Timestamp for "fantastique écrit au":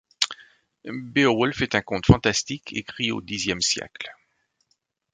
2.07-3.21